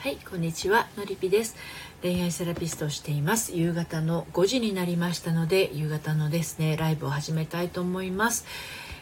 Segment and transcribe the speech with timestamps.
[0.00, 1.56] はいこんにちはのりぴです。
[2.02, 3.56] 恋愛セラピストをしています。
[3.56, 8.46] 夕方の5時になりましたので夕方のですねライブを始めたいと思います、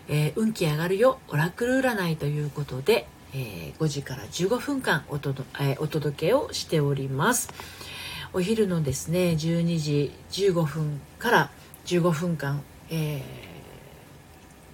[0.08, 7.50] えー、運気上がるよオラクル占いということで、えー、5時から15分間おとど、えー、お届けをしております。
[8.32, 11.50] お昼のですね12時15分から
[11.84, 13.56] 15分間、えー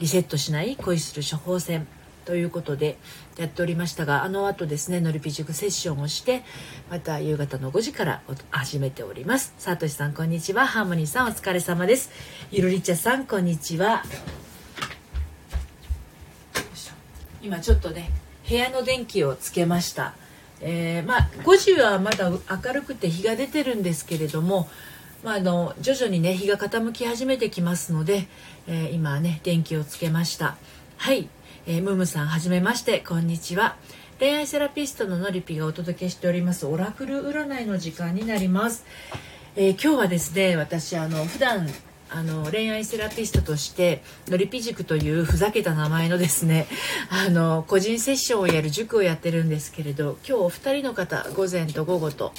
[0.02, 1.86] リセットしない恋する処方箋
[2.24, 2.96] ということで
[3.36, 6.42] やっておりましたがあの後ですねのりぴ塾セッションをして
[6.90, 9.54] また夕方の5時から始めております。
[9.58, 10.66] さとしさんこんにちは。
[10.66, 12.10] ハーモニーさんお疲れ様です。
[12.50, 14.02] ゆるりちゃさんこんにちは。
[17.42, 18.10] 今ちょっとね
[18.48, 20.14] 部屋の電気をつけました。
[20.60, 24.68] えー、まあ5時はまだ明るくて日が出てるんですけれども
[25.22, 28.26] まあ、あの徐々にね日が傾き始めてきますので、
[28.66, 30.56] えー、今ね電気をつけました。
[30.96, 31.28] はい。
[31.64, 32.98] えー、ムムさんはじめまして。
[32.98, 33.76] こんにちは。
[34.18, 36.66] 恋愛セラピストののりぴがお届けしております。
[36.66, 38.84] オラクル占いの時間になります、
[39.54, 41.68] えー、今日はですね私あの普段
[42.10, 46.66] あの恋愛セラピストとしてのりぴ塾というふざけた名前のですね
[47.10, 52.32] あの個人セッションをやる塾をやってるんですけれど今日お二人の方午前と午後と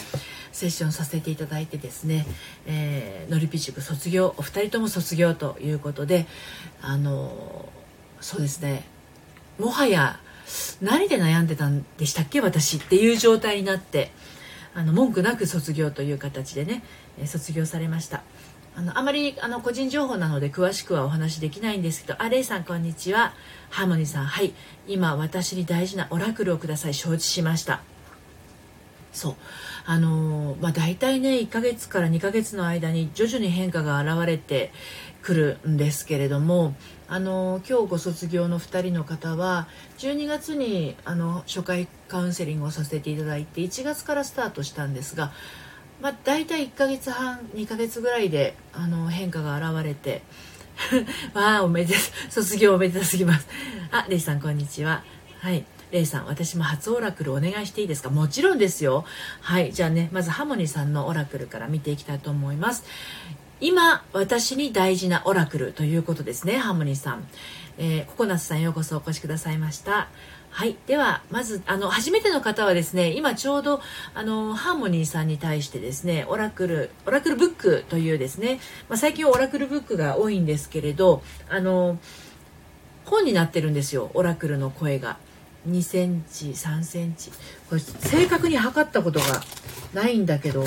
[0.51, 2.27] セッションさせていただいてですね、
[2.67, 6.27] えー、のりぴ塾卒業お二人とも卒業ということで
[6.81, 7.69] あの
[8.19, 8.83] そうですね
[9.59, 10.19] もはや
[10.81, 14.11] 何で悩んでたんでしたっけ私っていう状態になって
[14.73, 16.83] あの文句なく卒業という形でね
[17.25, 18.23] 卒業されました。
[18.75, 23.33] あのあまりあの個人情報なので詳しくはお話できないんですけどあレイさんこんにちは。
[23.69, 24.53] ハーモニーさんはい。
[24.87, 26.93] 今私に大事なオラクルをください。
[26.95, 27.81] 承知しました。
[29.11, 29.35] そう。
[29.85, 34.71] あのまあ大体ね1ヶ月から2ヶ月の間に徐々に変化が現れて
[35.21, 36.75] くるんですけれども
[37.13, 39.67] あの今日ご卒業の2人の方は
[39.99, 45.31] 12月にあの初回カウンセリングをさせていただいて1月からスタートしたんですが、
[46.01, 50.23] まあ、大体1ヶ月半2ヶ月ぐらいであの変化が現れて
[51.35, 51.93] わあおめで
[52.31, 53.47] 卒業おめでとうすぎます。
[53.91, 55.03] あレイさんこんにちは。
[55.39, 55.65] はい。
[55.91, 58.09] レイさん私も初オラクルお願いしていいですか？
[58.09, 59.05] もちろんですよ。
[59.39, 59.71] はい。
[59.71, 62.83] じゃあねまずハモニさんのオラクルから見ていきたいと思います。
[63.63, 67.25] 今私に大事なオラクルということですねハーモニーさん、
[67.77, 70.09] えー、ココナツさんようこそお越しくださいました。
[70.49, 73.79] はいではまずあの初めての方はですね今ちょうど
[74.13, 78.59] あのハーモニーさんに対してですねオラクルオラクルブックというですね、
[78.89, 81.97] まあ、最近オラクルブックが多いんですけれどあの
[83.05, 85.17] 本になってるんですよオラクルの声が。
[85.69, 87.31] 2センチ3センチ。
[87.69, 89.25] これ正確に測ったことが
[89.93, 90.65] ないんだけど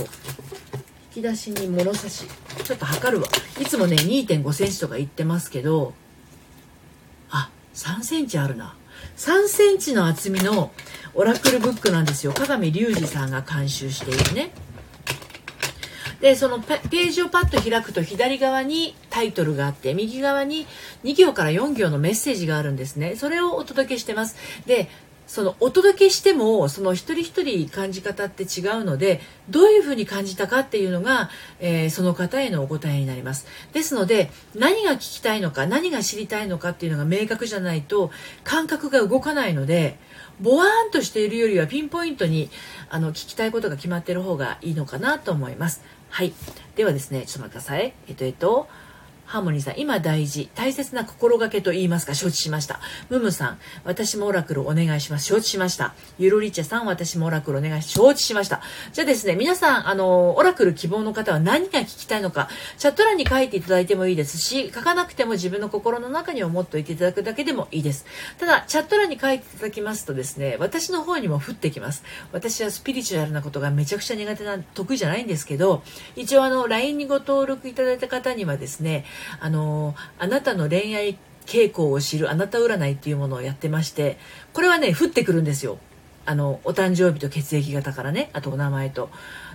[1.16, 2.27] き出しに物差し。
[2.65, 3.28] ちょっと測るわ。
[3.60, 5.94] いつもね2.5センチとか言ってますけど。
[7.31, 8.77] あ3センチあるな。
[9.16, 10.72] 3センチの厚みの
[11.15, 12.32] オラクルブックなんですよ。
[12.32, 14.50] 鏡隆二さんが監修しているね。
[16.21, 20.66] でそのページをパッと開くと左側にタイトルがあって右側に
[21.04, 23.16] 2行から4行のメッセージがあるんですね。
[23.16, 24.37] それをお届けしてます。
[24.66, 24.88] で
[25.26, 29.20] そのお届けしてもその一人一人感じ方って違うので
[29.50, 33.47] どういうふうに感じたかっていうのが、えー、その方へのお答えになります。
[33.72, 38.10] ですので何が聞きたいのか何が知りたいのかっていうのが明確じゃないと
[38.44, 39.98] 感覚が動かないので
[40.41, 42.50] ボワーンとしているよりはピンポイントに
[42.88, 45.82] あの聞きたいことが決まってる方がいいのかなと思います。
[46.09, 46.32] はい。
[46.76, 47.92] ではですねちょっと待ってください。
[48.09, 48.69] えっとえっと
[49.26, 52.81] ハーモニーさん、今大事、大切な心がけと言いますか、承知しました。
[53.10, 55.26] ムムさん、私もオラクルお願いします。
[55.26, 55.94] 承知しました。
[56.16, 58.62] ゆるりちゃさん、私もオラクルお願いします、承知しました。
[58.92, 62.48] じゃあですね、皆さん、あの、オラクル希望の方は何が聞きたいのか、
[62.78, 68.06] チャット欄に書いていただいてもいいですし、書かなくても自分の心の中に思っておいていただくだけでもいいです。
[68.38, 72.04] ただ、チャット欄に書いていただきますとですね、私の方にも降ってきます。
[72.31, 75.82] 私はスピリチュアルなことがめちゃくちゃ苦手な、得意じゃないんですけど、
[76.15, 79.04] 一応あの、LINE にご登録いただいた方にはですね、
[79.41, 84.19] あのあなたの恋愛傾向を知るあなた占いっていうものをやってまして
[84.53, 85.78] これはね降ってくるんですよ。
[86.28, 88.31] あのお誕生日と血液型からね。
[88.32, 89.10] あとお名前と。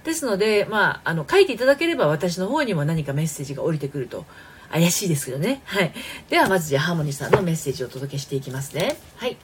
[0.05, 4.25] ですのでまああの書いていただければ私の方にも何かメッセージが降りてくると。
[4.71, 5.61] 怪しいですけどね。
[5.65, 5.91] はい。
[6.29, 8.95] ではまずじゃあハーモニーさんのメッセージをお届けしていきますね。
[9.17, 9.37] はい。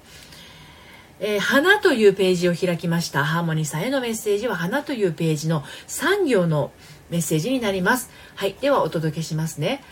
[1.19, 3.25] えー、花というページを開きました。
[3.25, 6.71] ハーモニーさんへのメッセージは花というページの3行の
[7.09, 8.09] メッセージになります。
[8.35, 8.55] はい。
[8.61, 9.83] ではお届けしますね。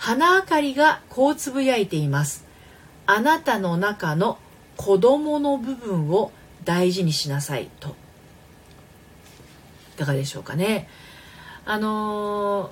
[0.00, 2.46] 花明かりがこうつぶやいています。
[3.04, 4.38] あなたの中の
[4.78, 6.32] 子供の部分を
[6.64, 7.90] 大事にしなさいと。
[9.96, 10.88] いかがでしょうかね。
[11.66, 12.70] あの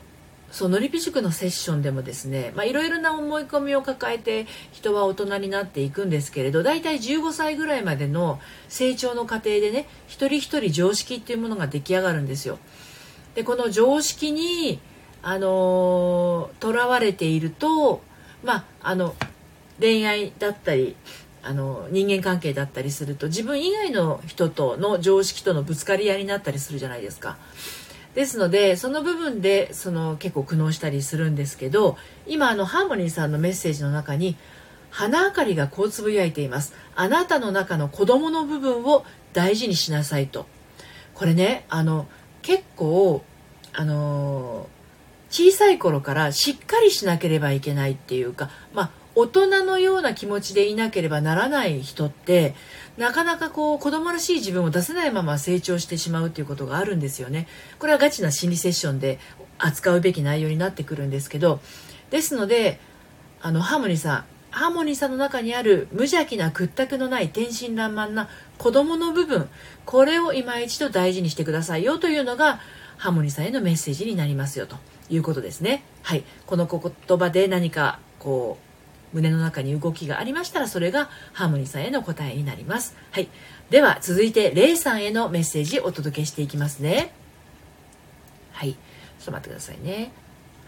[0.50, 8.40] ー、そうのりぴ塾のセッションでもですねいろいろな思い込みを抱えて人は大人になっていくんですけれど大体15歳ぐらいまでの
[8.70, 12.58] 成長の過程でね一人一人常識っていうものが出来上がるんですよ。
[13.34, 14.80] でこの常識に
[15.22, 18.02] あのとらわれていると
[18.44, 19.14] まああの
[19.80, 20.96] 恋愛だったり
[21.42, 27.36] あの人間関係だったりすると自分以外の人との常識とのぶつかり合いになったりするじゃないですか。
[28.14, 34.36] ですのでその部分でその結構苦悩したりするんですけど今あのハーモニーさんのメッセージの中に
[34.90, 39.04] 花明かりがこうつぶやいていますあなたの中の子供の部分を
[39.34, 40.46] 大事にしなさいと
[41.14, 42.08] これねあの
[42.42, 43.22] 結構
[43.72, 44.66] あの
[45.30, 52.54] 小さい頃からしっかりしなければいけないっていうかまあ大人のような気持ちでいなければならない人って
[52.96, 57.48] なかなかこう子供らしい自分を出せないまま成長してしまうっていうことがあるんですよね。
[57.78, 59.18] これはガチな心理セッションで
[59.58, 61.60] 扱うべき内容になってくるんですけど
[62.10, 62.78] ですので
[63.40, 69.48] あのハーモニーさんハーモニーさんの中にある無邪気な屈託のない天真爛漫な子供の部分
[69.84, 72.60] これを今一度大事にしてくださいよというのが
[72.98, 74.76] ハーモニーさんへのメッセージになりますよと
[75.08, 75.82] いうことですね。
[76.02, 78.58] はい、この言葉で何かこ
[79.12, 82.96] う胸の中に動きがありましたらそれがハーモニーさんへの答えになります。
[83.12, 83.28] はい。
[83.70, 87.12] では続いてレイさんへのメッセージお届けしていきますね。
[88.52, 88.72] はい。
[88.72, 88.78] ちょ
[89.22, 90.12] っと待ってくださいね。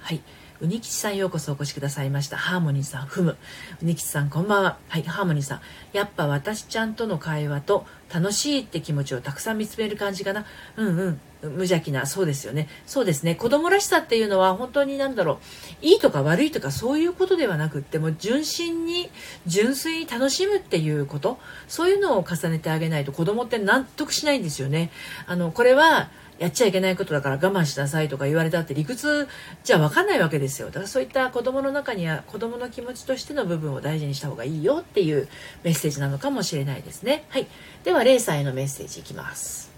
[0.00, 0.20] はい。
[0.60, 2.36] うにきちさんようこそお越しくださいました。
[2.36, 3.38] ハーモニーさん、ふむ。
[3.80, 4.76] うにきちさんこんばんは。
[4.88, 5.60] はい、ハーモニーさん。
[5.94, 10.44] やっぱ私ちゃんとの会話と楽しいって気持ちをたくさん見つめる感じかな。
[10.76, 11.20] うんうん。
[11.42, 12.68] 無邪気な、そうですよね。
[12.84, 13.34] そうですね。
[13.34, 15.40] 子供らしさっていうのは本当になんだろ
[15.82, 15.86] う。
[15.86, 19.08] いいとか悪いとかそういうことではなくっても純真に、
[19.46, 21.38] 純粋に楽しむっていうこと。
[21.68, 24.90] そういうのを重ねてあげないと子供って納得しないんですよね。
[25.26, 26.10] あの、これは
[26.40, 29.28] やっちゃいけないことだから我慢しなさいとか言われたって理屈
[29.62, 30.69] じゃ分かんないわけですよ。
[30.69, 35.28] だからそういった子供の中には子供の気持ちとしての部分を大事にした方がいいよっていう
[35.64, 37.26] メッセージなのかもしれないですね。
[37.28, 37.46] はい。
[37.84, 39.70] では0歳へのメッセージいきます。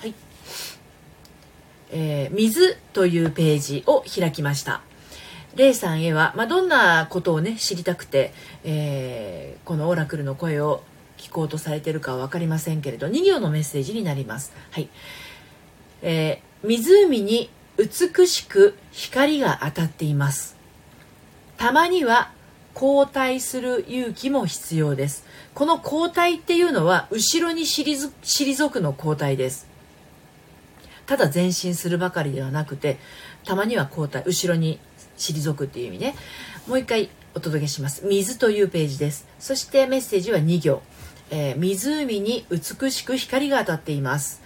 [0.00, 0.14] はい。
[1.90, 4.82] えー、水というページを開きました。
[5.56, 10.82] レイさんへは、まあ、どんなことをね知りたくて、えー、このオラクルの声を
[11.16, 14.52] 聞こうとされてるかは分かりませんけれど2行のメッセージになります。
[14.70, 14.88] はい
[16.02, 20.56] えー、湖に美しく光が当たっています。
[21.56, 22.32] たまには
[22.74, 25.24] 交代する勇気も必要です。
[25.54, 29.74] この交代っていうのは後ろに退くの交代です。
[31.06, 32.98] ただ前進するばかりではなくて
[33.44, 34.78] たまには交代後ろに
[35.16, 36.14] 退くっていう意味ね
[36.66, 40.82] もう一回お届けします水というページですそしてメッセージは2行
[41.36, 44.40] えー、湖に美しく光が当たっています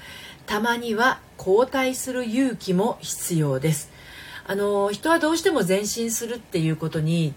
[0.47, 3.91] たまには交代する勇気も必要です
[4.47, 7.35] あの人はどうしても前進するっていうことに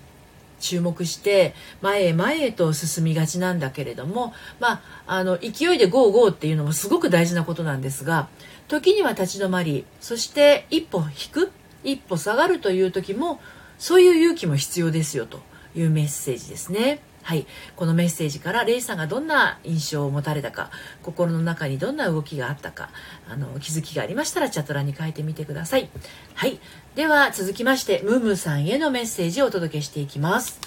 [0.62, 8.30] 注目して前へ前へと進みがちなんだけれども、まあ、あの勢いでゴーゴーっていうのもすごく大事なことなんですが
[8.70, 11.52] 時には立ち止まりそして一歩引く
[11.84, 13.42] 一歩下がるという時も
[13.78, 15.42] そういう勇気も必要ですよと
[15.76, 17.02] いうメッセージですね。
[17.24, 17.46] はい、
[17.76, 20.72] このメッセージからレイさんがどんな印象を持たれたか
[21.04, 22.90] 心の中にどんな動きがあったか
[23.30, 25.90] あの気づきがありましたらチャット欄に書いてみてください。
[26.34, 26.60] はい、
[26.96, 30.60] では続きましてムムさんへのメッセージをお届けしていきます。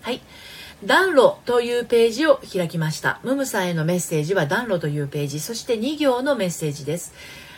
[0.00, 0.20] はい
[0.84, 3.18] 暖炉というページを開きました。
[3.24, 7.14] ムムさんへのメッセージは暖炉というページ、そして2行のメッセージです。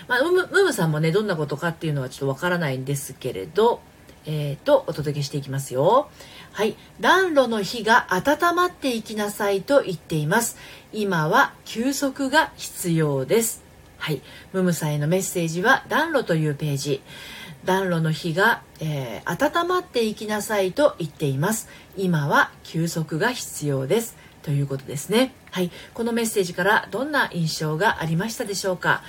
[0.08, 3.82] まあ、ムムムムさんもね、どんなことかっていうのはちょっとわからないんですけれど、
[4.26, 6.10] えー、と、お届けしていきますよ。
[6.52, 6.76] はい。
[7.00, 10.56] 暖炉の火が温まっていきなさいと言っています。
[10.92, 13.62] 今は休息が必要です。
[13.98, 14.20] はい。
[14.52, 17.02] ムムさんへのメッセージは暖炉というページ。
[17.64, 21.68] 暖炉の火が、えー、温まっていきなさいと言っています。
[21.96, 24.16] 今は休息が必要です。
[24.42, 25.34] ということですね。
[25.50, 25.70] はい。
[25.92, 29.02] このメッセージからどんな印象がありましたでしょうか。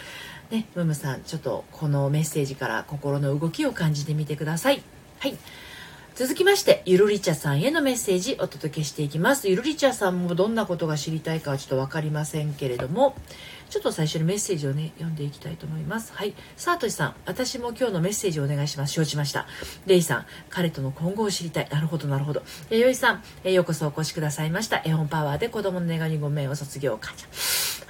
[0.51, 4.83] ね、ムムさん、ちょっとこのメッセージから心の動きを感じてみてください。
[5.21, 5.37] はい。
[6.15, 9.49] 続きまして、ゆるりちゃさんへのメッセージお届けしていきます。
[9.49, 13.15] ゆるりちゃさんもどんなことが知りたいかはちょっと分かりませんけれども、
[13.69, 16.11] ちょっと最初にメッセージをね、読んでいきたいと思います。
[16.15, 16.33] はい。
[16.57, 18.93] さあとしさん、私も今日のメッセージをお願いします。
[18.93, 19.45] 承知しました。
[19.85, 21.69] レイさん、彼との今後を知りたい。
[21.69, 22.41] なるほど、なるほど。
[22.71, 24.81] えよいさん、えようこそお越しくださいました。
[24.83, 27.27] 絵本パワーで子供の願いにごめんを卒業感謝。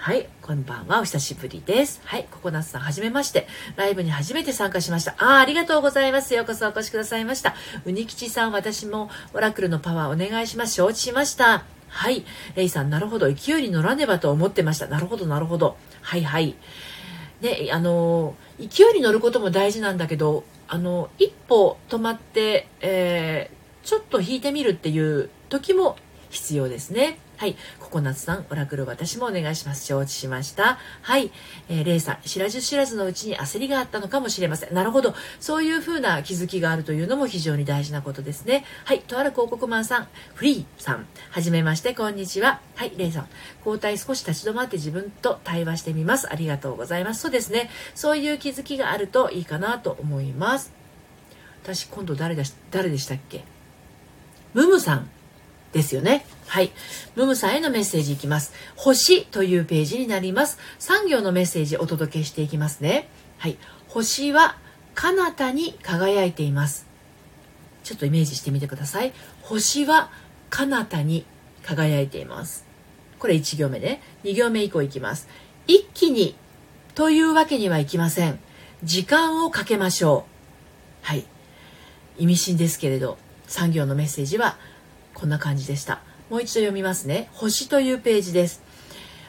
[0.03, 1.01] はい、こんばんは。
[1.01, 2.01] お久しぶりです。
[2.05, 3.45] はい、ココナッツさん、はじめまして。
[3.75, 5.11] ライブに初めて参加しました。
[5.19, 6.33] ああ、ありがとうございます。
[6.33, 7.53] ようこそお越しくださいました。
[7.85, 10.73] うにきちさん、私もオラクルのパワーお願いします。
[10.73, 11.65] 承知しました。
[11.87, 12.25] はい。
[12.55, 13.31] レイさん、なるほど。
[13.31, 14.87] 勢いに乗らねばと思ってました。
[14.87, 15.77] なるほど、なるほど。
[16.01, 16.55] はいはい。
[17.41, 25.95] ね、あの勢いに乗ることも大事なんだけどあの一歩止まって、えー、ちょっと引いてみるっていう時も
[26.31, 27.19] 必要ですね。
[27.41, 27.55] はい。
[27.79, 29.87] ココナッツさん、オラクル私もお願いします。
[29.87, 30.77] 承知しました。
[31.01, 31.31] はい。
[31.69, 34.75] えー、レイさん、知らず知らずのうちに焦りがあったのかもしれません。
[34.75, 35.15] なるほど。
[35.39, 38.63] そういう風な気づきがあるというのも非常に大事なことですね。
[38.85, 38.99] はい。
[38.99, 42.61] とある広告マンさん、フリーさん、はじめまして、こんにちは。
[42.75, 42.93] はい。
[42.95, 43.27] レイさん、
[43.65, 46.31] 交代少し立ち止まって自分と対話してみます。
[46.31, 47.21] ありがとうございます。
[47.21, 47.71] そうですね。
[47.95, 50.71] そういう気づきがあるといいかなと思います。
[51.63, 53.43] 私、今度誰だし、誰でしたっけ？
[54.53, 55.09] ムムさん
[55.73, 56.23] ですよね。
[56.51, 56.71] はい。
[57.15, 58.51] ムムさんへのメッセージいきます。
[58.75, 60.59] 星というページになります。
[60.79, 63.07] 産業のメッセージお届けしていきますね。
[63.37, 63.57] はい。
[63.87, 64.57] 星は
[64.93, 66.87] 彼方に輝いています。
[67.85, 69.13] ちょっとイメージしてみてください。
[69.43, 70.11] 星は
[70.49, 71.25] 彼方に
[71.63, 72.65] 輝いています。
[73.17, 74.01] これ1行目ね。
[74.25, 75.29] 2行目以降いきます。
[75.67, 76.35] 一気に
[76.95, 78.41] というわけにはいきません。
[78.83, 80.25] 時間をかけましょ
[81.01, 81.07] う。
[81.07, 81.23] はい。
[82.17, 83.17] 意味深ですけれど、
[83.47, 84.57] 産業のメッセージは
[85.13, 86.01] こんな感じでした
[86.31, 87.27] もう一度読みますね。
[87.33, 88.63] 星というページです。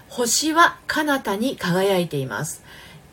[0.09, 2.63] 星は彼方に輝いています。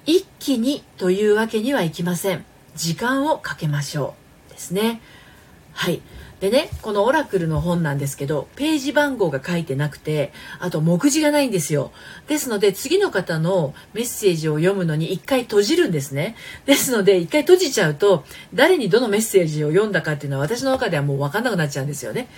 [0.05, 2.45] 一気にというわけにはいきません。
[2.75, 4.13] 時間をかけましょ
[4.47, 4.51] う。
[4.51, 5.01] ですね。
[5.73, 6.03] はい。
[6.39, 11.91] でねこのオラクルの本なんですけどページ番号が書いてなくてあと目次がないんですよ。
[12.27, 16.35] ですので次の方のメッセージを読むのに一回閉じるんですね。
[16.65, 22.29] ですので一回閉じちゃうと誰にどのメッセージを読んだかっていうのは私の中ではもう分かんなくなっちゃうんですよね。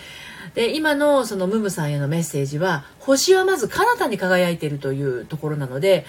[0.55, 6.05] で今のそのムムさんへのメッセージは星はまず彼方に輝いているというところなので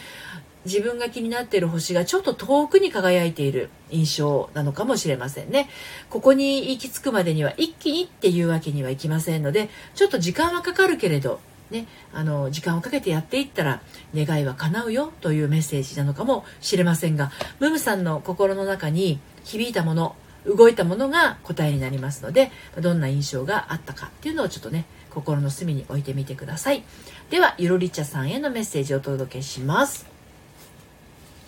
[0.65, 5.69] 自分が気になっている星がちょっと遠くに輝いている印象なのかもしれませんね。
[6.11, 11.41] ここに行き着くまでには一気にっていうわけにはいきませんので、ちょっと時間はかかるけれど、
[11.71, 13.81] ね、あの時間をかけてやっていったら
[14.15, 20.17] 願いは叶うよというメッセージなのかもしれませんが、ムムさんの心の中に響いたもの、
[20.47, 22.51] 動いたものが答えになりますので
[22.81, 26.83] どんな印象があったかっていうのをちょっとね心の隅に置いてみてください
[27.31, 30.12] ではゆろりちゃさんへのメッセージをお届けします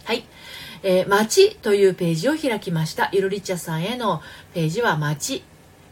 [0.05, 0.25] はい、
[0.83, 3.11] えー、街というページを開きました。
[3.13, 5.43] ゆろりちゃさんへのページは街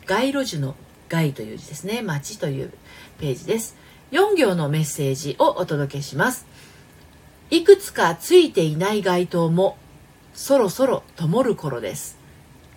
[0.06, 0.74] 街路樹の
[1.08, 2.02] 街という字ですね。
[2.02, 2.72] 街という
[3.18, 3.76] ページです。
[4.10, 6.46] 4行のメッセージをお届けします。
[7.50, 9.76] いくつかついていない街灯も
[10.34, 12.18] そろそろ灯る頃です。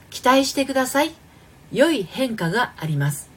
[0.09, 1.25] 期待してください。
[1.71, 3.29] 良い変化があります、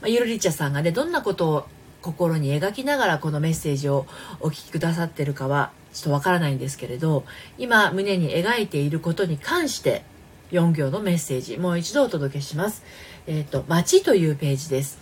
[0.00, 1.66] まあ、ゆるりちゃさんがねどんなことを
[2.02, 4.06] 心に描きながらこのメッセージを
[4.40, 7.24] お聞きくださってるかはちょっとわからないんですけれど
[7.56, 10.04] 今胸に描いていることに関して
[10.52, 12.84] 4行のメッセージもう一度お届けします。
[13.26, 14.98] えっ、ー、と「街」というページです。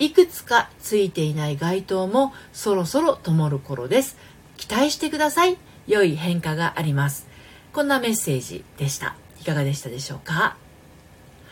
[0.00, 4.16] いくつかついていない街灯もそろそろ灯る頃です。
[4.56, 5.56] 期待してください。
[5.86, 7.28] 良い変化があります。
[7.72, 9.14] こんなメッセージでした。
[9.40, 10.56] いかがでしたでしょうか？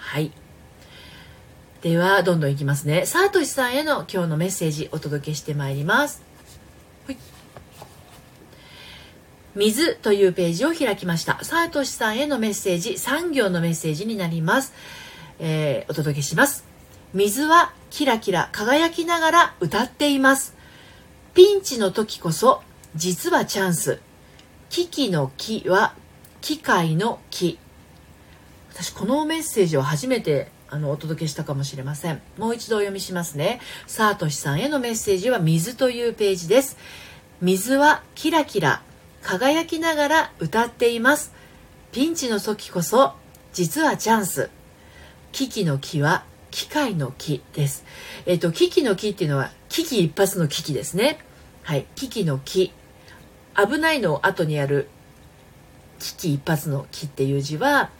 [0.03, 0.33] はい
[1.81, 6.23] ではどんどんいきますねさとしさんへの今日のメッセージお届けしてまいります
[7.07, 7.17] はい
[9.55, 11.43] 水というページを開きました。
[11.45, 14.73] さとしさんへのメッセージ3行のメッセージになります、
[15.39, 16.65] えー、お届けします。
[17.13, 20.57] 水はキラキラ輝きながら歌っています。
[21.35, 22.63] ピンチの時こそ
[22.97, 24.01] 実はチャンス。
[24.71, 25.95] 危機の木は
[26.41, 27.59] 機械の木。
[28.71, 32.23] 私このメッセージを初めてあのお届けしたかもしれません。
[32.39, 33.61] もう一度お読みしますね。
[33.87, 36.79] サートシさんへのメッセージは水というページです。
[37.43, 38.81] 水はキラキラ
[39.23, 41.33] 輝きながら歌っています。
[41.93, 43.15] ピンチの時こそ
[43.53, 44.51] 実はチャンス。
[45.31, 47.85] 危機の木は機械の木です。
[48.27, 51.19] えっ、と危機の木っていうのは危機一髪の危機ですね。
[51.63, 51.87] はい。
[51.95, 52.73] 危機の木。
[53.57, 54.89] 危ないの後にある
[55.99, 57.91] 危機一髪の木っていう字は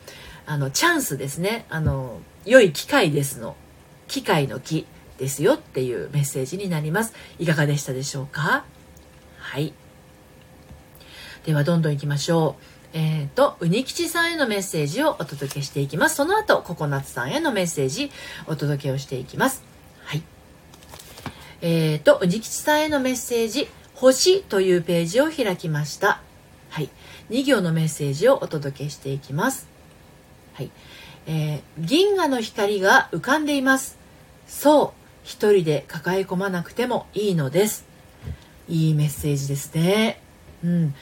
[0.45, 1.67] あのチャンスですね。
[1.71, 3.57] あの良い機会ですの
[4.09, 4.87] 機会の木
[5.19, 7.15] ですよっていうメッセージになります。
[7.39, 8.65] いかがでしたでしょうか？
[9.39, 9.73] はい。
[11.45, 12.57] ではどんどんいきましょ
[12.95, 16.17] うえっ、ー、と、うにきちさんへのメッセージをお届けしていきます。
[16.17, 18.11] その後、ココナッツさんへのメッセージ
[18.47, 19.63] お届けをしていきます。
[20.05, 20.23] はい。
[21.63, 26.21] えっ、ー、と、うにきちさんへのメッセージ、星というページを開きました。
[26.69, 26.91] はい。
[27.31, 29.73] 2行のメッセージをお届けしていきます。
[30.55, 30.71] はい
[31.27, 33.97] えー、銀河の光が浮かんでいます
[34.47, 34.91] そう
[35.25, 37.87] 一人で抱え込まなくてもいいのです
[38.69, 40.21] いいメッセージですね
[40.65, 40.95] うん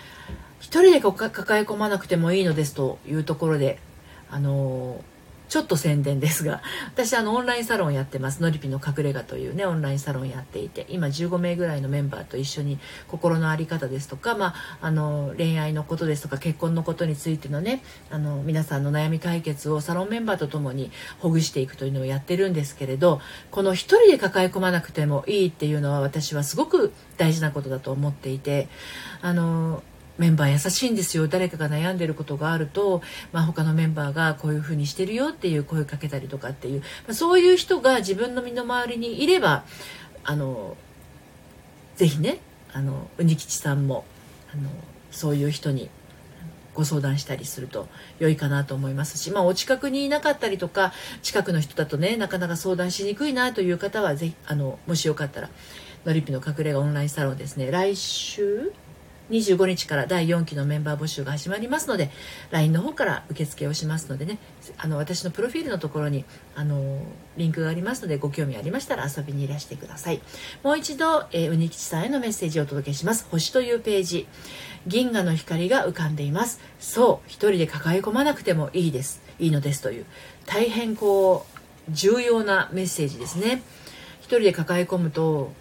[0.70, 3.80] 一人で抱え込まなくてもいいのですというところで
[4.30, 5.02] あの
[5.48, 6.62] ちょっと宣伝ですが
[6.94, 8.40] 私あのオンラインサロンやってます。
[8.40, 28.68] のりぴの隠れ家というねオンラインサロンやっていて今15名ぐらいのメンバーと一緒に心の在り方ですとか、まあ、あの恋愛のことですとか結婚のことについてのねあの皆さんの悩み解決をサロンメンバーとともにほぐしていくというのをやってるんですけれどこの一人で抱え込まなくてもいいっていうのは私はすごく大事なことだと思っていて
[29.20, 29.82] あの
[30.20, 31.28] メンバー優しいんですよ。
[31.28, 33.00] 誰かが悩んでることがあると、
[33.32, 39.64] まあ、他のメンバーがこういうふうにしてるよっていう声かけたりとかっていう、まあ、そういう人が自分の身の回りにいれば
[40.22, 40.76] あの
[41.96, 42.38] ぜひね
[42.74, 44.04] あのうにきちさんも
[44.52, 44.68] あの
[45.10, 45.88] そういう人に
[46.74, 55.48] ご相談したりすると良いかなと思いますし、まあ、お近くにいなかったりとか近くの人だとねなかなか相談しにくいなという方はぜひあのもしよかったら
[56.04, 57.70] のりぴの隠れ家オンラインサロンですね。
[57.70, 58.72] 来週
[59.30, 62.10] 25日から第4期のメンバー募集が始まりますので
[62.50, 64.38] LINE の方から受付をしますのでね
[64.76, 67.02] あの私のプロフィールのところにあの
[67.36, 70.20] リンクがありますのでご興味ありましたら遊びにいらしてください。
[70.62, 73.26] もう一度、えー、うにきちさんへのメッセージをお届けします。
[73.30, 74.26] 星というページ。
[74.86, 76.60] 銀河の光が浮かんでいます。
[76.78, 79.22] そう一人で抱え込まなくてもいいです。
[79.38, 80.06] いいのですという。
[80.46, 81.46] 大変こ
[81.88, 83.62] う重要なメッセージですね。
[84.20, 85.52] 一人で抱え込むと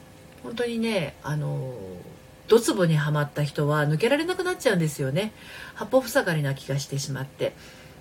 [0.43, 1.73] 本当にねあの
[2.49, 5.31] ドツボにはまった人は抜けられなくなっちゃうんですよね。
[5.75, 7.53] 八方塞がりな気がしてしまって。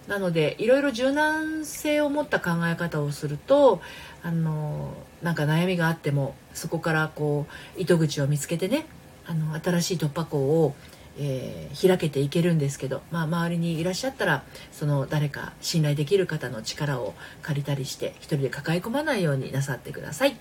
[0.09, 3.83] なのでいろいろ柔軟性を持った考え方をすると
[4.23, 8.87] あのなんか悩みがあってもそこからこう糸口を見つけてね
[9.27, 10.75] あの新しい突破口を、
[11.19, 17.13] えー、開けていけるんですけど、まあ、周りにいらっしゃったらその誰か信頼できる方の力を
[17.43, 20.39] 借りたりして一人で抱え込まないようになさってください。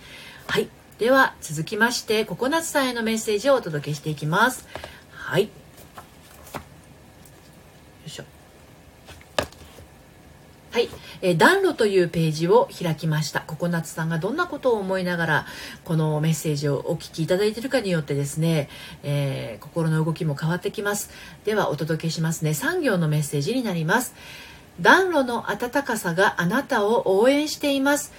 [0.47, 0.69] はい。
[0.99, 4.67] では続きましてココナッツさんへのメッセージをお届けしていきます。
[5.11, 5.43] はい。
[5.43, 5.49] よ
[8.07, 8.23] いしょ。
[10.71, 10.89] はい、
[11.21, 13.41] えー、暖炉というページを開きました。
[13.41, 15.45] ココナッツさんがどんなことを思いながら
[15.85, 18.67] このメッセージをお聞きいただいているかによってですね、
[19.03, 21.11] えー、心の動きも変わってきます。
[21.45, 22.55] ではお届けしますね。
[22.55, 24.15] 産業のメッセージになります。
[24.81, 28.13] 暖炉の暖かさがあなたを応援しています。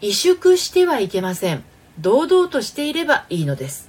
[0.00, 1.62] 萎縮してはいけません。
[2.00, 3.88] 堂々としていればいいのです。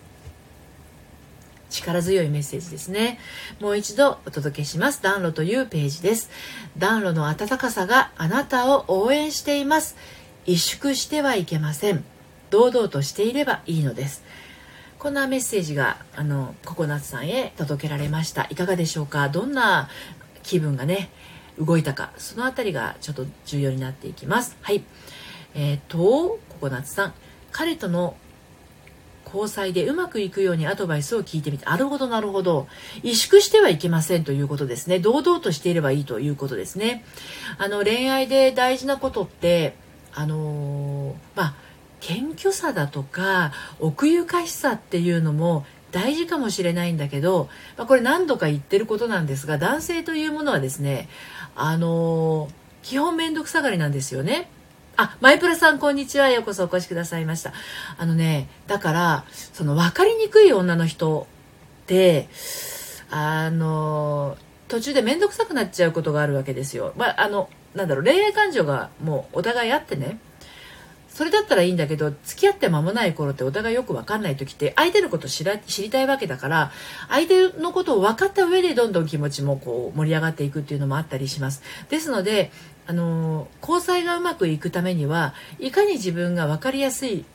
[1.69, 3.19] 力強いメッセージですね。
[3.59, 5.01] もう一度お届けします。
[5.01, 6.29] 暖炉というページです。
[6.77, 9.97] 暖炉の暖かさがあなたを応援しています。
[10.45, 12.03] 萎縮してはいけません。
[12.51, 14.23] 堂々としていればいいのです。
[14.99, 18.47] こんなメッセージがあのココナッツさんへ届けられました。
[18.49, 19.27] いかがでしょうか？
[19.29, 19.89] どんな
[20.43, 21.09] 気分がね
[21.59, 22.11] 動いたか。
[22.17, 24.55] そのあたりがちょっと重要になっていきます。
[24.61, 24.83] はい。
[25.55, 27.13] えっ、ー、とココナッツさん。
[27.55, 28.17] 彼との
[29.25, 32.67] 交際でうまくいくようにアドバイスを聞いてみて、なるほどなるほど。
[33.03, 34.99] 萎縮してはいけませんということですね。
[34.99, 37.05] 堂々としていればいいということですね。
[37.57, 39.73] あの、恋愛で大事なことって、
[40.13, 41.55] あの、まあ、
[42.01, 51.07] 謙虚さだとか、奥ゆかしさっていうのも大事かもしれないんだけど、まあ、これ何度か言ってることなんですが、男性というものはですね、
[51.55, 52.49] あの、
[52.83, 54.49] 基本面倒くさがりなんですよね。
[54.97, 56.29] あ、マイプラさん、こんにちは。
[56.29, 57.51] ようこそお越しくださいました。
[57.97, 61.27] あのね、だから、その分かりにくい女の人
[61.83, 62.29] って、
[63.09, 64.37] あの、
[64.69, 66.93] 途中で面倒くさくなっちゃうことがあるわけですよ。
[66.95, 70.17] まあ、あの、なんだろう、恋愛感情がもうお互いあってね、
[71.15, 76.71] それだったらいいんだけど付き合って間もない頃ってお互いよく分かんない時って相手のこと知ら知りたいわけだから
[77.07, 82.51] 相手のことを分かった上でどんどん気持ちもこう盛り上がっていくっていうのもあったりしますですので
[82.87, 87.25] あの交際がうまくいくためにはいかに自分が分かりやすい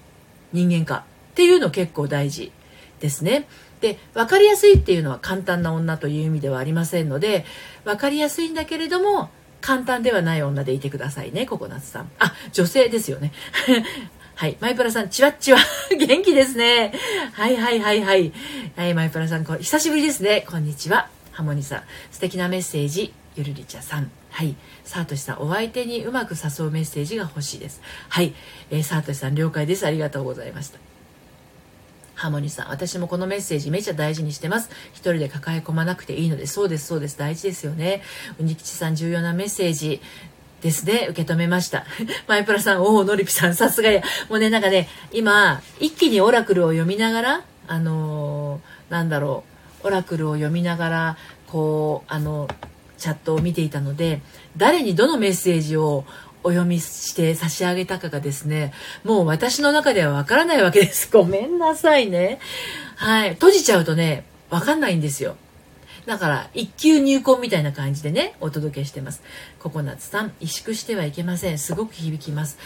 [0.53, 2.53] 人間かっていうの結構大事
[3.01, 3.47] ですね。
[3.81, 7.47] で分かりやすいっていうのは簡単な女という意味ではありませんので
[7.85, 9.31] 分かりやすいんだけれども
[9.63, 13.33] 簡単ではない女でいてくださいねココナッツさんあ女性ですよね
[14.41, 14.57] はい。
[14.59, 15.59] マイプラさん、チワッチワ。
[15.95, 16.95] 元気ですね。
[17.35, 18.33] はいはいはいはい。
[18.75, 20.47] はい、マイプラさん、こ久しぶりですね。
[20.49, 21.11] こんにちは。
[21.31, 21.83] ハモニさん。
[22.11, 23.13] 素敵なメッセージ。
[23.37, 24.11] ゆるりちゃさん。
[24.31, 24.57] はい。
[24.91, 27.81] サートシさん、お相手にうまく誘うメッセージが欲しいです。
[28.09, 28.35] はい。
[28.73, 29.87] えー、サートシさん、了解です。
[29.87, 30.81] ありがとうございました。
[32.17, 34.69] ハーモニーさん、私もこのメッセージめちゃ大事にしてます。
[34.93, 38.03] 一人で抱え込まなくていいので、そうです、そうです、大事ですよね。
[38.41, 40.01] うにきちさん、重要なメッセージ。
[40.61, 41.07] ですね。
[41.11, 41.87] 受け止めました。
[42.27, 44.03] マイプラさん、おお、のりぴさん、さすがや。
[44.29, 49.45] もうね、なんかね、今、一気にオラクルを読みながら、あのー、なんだろ
[49.85, 52.49] う、オラクルを読みながら、こう、あの、
[53.01, 54.21] チャットを見ていたので
[54.57, 56.05] 誰にどのメッセージを
[56.43, 58.73] お読みして差し上げたかがですね
[59.05, 61.11] もう私の中ではわからないわけです。
[61.13, 62.39] ごめんなさいね。
[62.97, 63.31] はい。
[63.35, 65.37] 閉じちゃうとねわかんないんですよ。
[66.11, 69.23] だから一級入魂みたいな感じでねお届けしてます。
[69.61, 71.59] ココナッツさん萎縮してはいけません。
[71.59, 72.59] すごく響きます。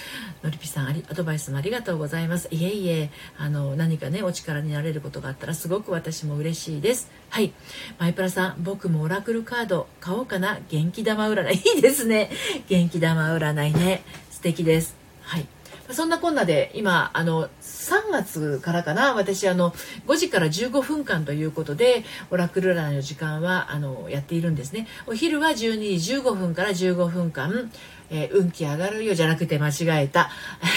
[0.42, 2.48] のりぴさんアドバイスもありがとうございます。
[2.50, 7.10] いえいえあの何かねお力になれることがあったらすごく私も嬉しいです。
[7.28, 7.52] はい。
[7.98, 10.60] マイプラさん僕もオラクルカード買おうかな。
[10.70, 11.56] 元気玉占い。
[11.76, 12.30] いいですね。
[12.70, 14.04] 元気玉占いね。
[14.30, 14.96] 素敵です。
[15.20, 15.46] はい。
[15.90, 17.50] そんなこんなで今あの
[17.84, 19.14] 3月からかな。
[19.14, 19.72] 私あの
[20.06, 24.86] 5時から15分間ということでオラクル占いの時間はあのやっているんですね。
[25.06, 27.70] お昼は12時15分から15分間、
[28.10, 30.30] えー、運気上がるよじゃなくて間違えた、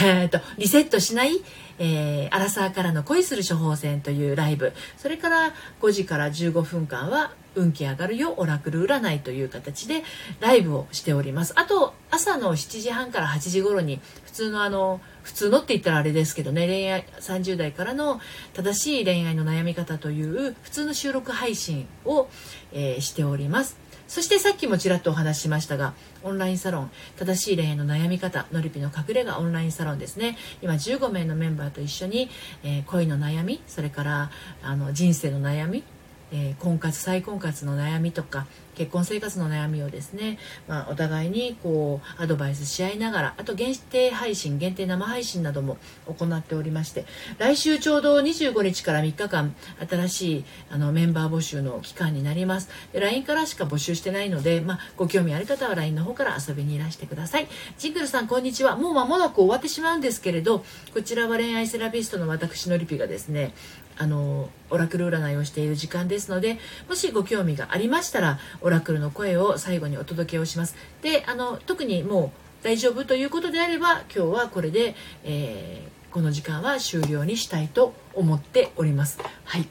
[0.03, 1.41] えーと、リセットしない、
[1.79, 4.73] えー、アラサーからの恋する処方箋というライブ。
[4.97, 10.03] それから5時から15分間は運気上がるよオラクル占いという形で
[10.39, 11.53] ライブをしております。
[11.55, 18.21] あと朝の7時半から8時頃に普通のあの普通のって言ったらあれですけどね恋愛30代からの
[18.53, 22.29] 正しい恋愛の悩み方という普通の収録配信を、
[22.71, 23.86] えー、しております。
[24.07, 25.93] そしてさっきもちらっとお話ししましたが
[26.23, 30.37] オンラインサロン正しい恋愛の悩み方のりぴの隠れ家オンラインサロンですね。
[30.61, 32.29] 今15名のメンバーと一緒に、
[32.63, 35.83] えー、恋の悩みそれからあの人生の悩み
[36.31, 40.37] えー、婚活再婚活の悩みとか結婚生活の悩みをですね、
[40.67, 47.05] まあ、お互いにこうアドバイスし合いながらあと限定配信限定生配信なども行っておりまして
[47.39, 49.55] 来週ちょうど25日から3日間
[49.89, 52.69] 新しいあのメンバー募集の期間になります。
[52.93, 57.47] で LINE からしか募集してないので、まあ、ご興味ある方は LINE の方から遊びにいらしてください。
[57.77, 58.75] ジングルさんこんにちは。
[58.75, 60.63] もう間もなく終わってしまうんですけれど
[60.93, 63.53] こちらは恋愛セラピストの私のりぴがですね
[63.97, 70.75] あのオラクル占いをしている時間ですのでもしご興味がありましたらオラクルの声を最後にお届けをします。
[71.01, 72.31] であの特にも
[72.61, 79.19] う大丈夫ということであれば今日はこれで、えー、この時間は終了にしたいと思っております。
[79.45, 79.67] はい。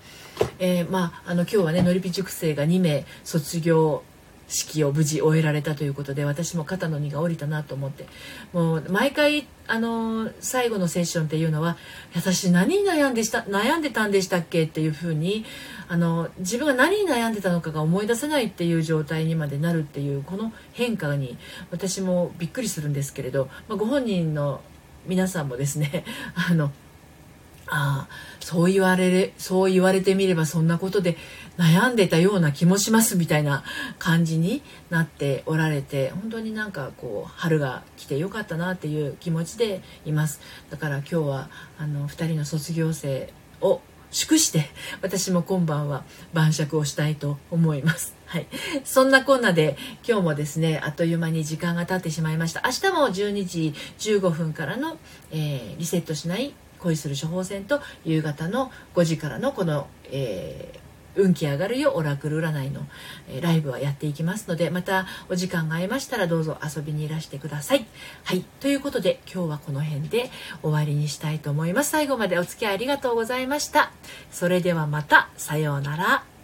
[0.58, 4.02] えー、まああの今日はねのりぴ塾生が2名卒業
[4.48, 8.06] 式を無事終えられたということで私も肩の荷が下りたなと思って。
[8.52, 11.76] もう毎回あの最後のセッションっていうのは
[12.14, 14.62] 私何に悩んでした悩んでたんでしたっけ？
[14.64, 15.44] っていうふうに
[15.88, 21.36] あの自分が何に悩んでたのかが思い出せないっていう状態にまでなるっていうこの変化に
[21.70, 24.60] 私もびっくりするんですけれど、まあ、ご本人の
[25.06, 26.04] 皆さんもですね
[26.50, 26.70] あの
[27.68, 28.08] ああ
[28.40, 31.16] そう言われそう言われてみればそんなことで
[31.58, 33.64] 悩んでたような気もしますみたいな
[33.98, 40.40] 感じになっておられて本当になんかこう春が来てよかったなっていう気持ちでいます。
[40.70, 43.80] だから今日はあの2人の卒業生を
[44.12, 44.66] 祝して
[45.02, 48.14] 私も今晩は晩酌をしたいと思います。
[48.26, 48.46] はい、
[48.84, 49.76] そんなこんなで
[50.06, 52.62] 今日もですねあっという間に時間が経ってしまいました。
[52.64, 54.98] 明日も12時15分からの、
[55.32, 60.86] えー、リセットしない恋する処方箋と夕方の5時からのこの、えー
[61.16, 62.82] 運気上がるよオラクル占いの、
[63.28, 67.86] えライブはやっていきますのでまたお時間が合いましたらどうぞ遊びにいらしてください。
[68.24, 70.30] はいということで今日はこの辺で
[70.62, 71.90] 終わりにしたいと思います。
[71.90, 73.92] 最後までお付き合いありがとうございました。
[74.30, 76.35] それではまたさようなら。